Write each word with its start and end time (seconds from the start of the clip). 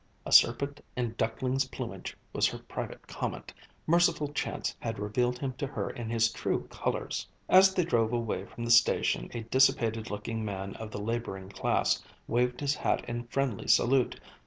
"A 0.25 0.31
serpent 0.31 0.81
in 0.95 1.13
duckling's 1.15 1.65
plumage," 1.65 2.17
was 2.33 2.47
her 2.47 2.57
private 2.57 3.05
comment; 3.05 3.53
merciful 3.85 4.29
chance 4.33 4.75
had 4.79 4.97
revealed 4.97 5.37
him 5.37 5.53
to 5.59 5.67
her 5.67 5.91
in 5.91 6.09
his 6.09 6.31
true 6.31 6.67
colours. 6.71 7.27
As 7.47 7.75
they 7.75 7.85
drove 7.85 8.11
away 8.11 8.45
from 8.47 8.63
the 8.65 8.71
station 8.71 9.29
a 9.35 9.43
dissipated 9.43 10.09
looking 10.09 10.43
man 10.43 10.73
of 10.77 10.89
the 10.89 10.99
labouring 10.99 11.49
class 11.49 12.01
waved 12.27 12.61
his 12.61 12.73
hat 12.73 13.05
in 13.07 13.27
friendly 13.27 13.67
salute. 13.67 14.19